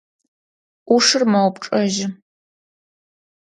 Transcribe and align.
Ӏушыр 0.85 1.23
мэупчӏэжьы. 1.31 2.07